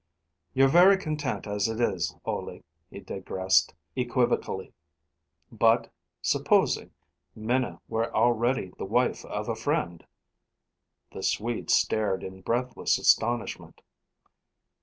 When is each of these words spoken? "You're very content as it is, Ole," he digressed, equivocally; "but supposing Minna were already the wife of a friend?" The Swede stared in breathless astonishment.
"You're 0.55 0.67
very 0.67 0.97
content 0.97 1.45
as 1.45 1.67
it 1.67 1.79
is, 1.79 2.15
Ole," 2.25 2.63
he 2.89 3.01
digressed, 3.01 3.75
equivocally; 3.95 4.73
"but 5.51 5.93
supposing 6.23 6.89
Minna 7.35 7.79
were 7.87 8.11
already 8.11 8.71
the 8.79 8.85
wife 8.85 9.23
of 9.25 9.47
a 9.47 9.53
friend?" 9.55 10.03
The 11.11 11.21
Swede 11.21 11.69
stared 11.69 12.23
in 12.23 12.41
breathless 12.41 12.97
astonishment. 12.97 13.79